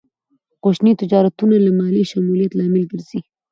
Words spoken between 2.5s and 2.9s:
لامل